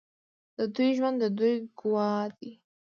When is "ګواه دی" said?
1.79-2.51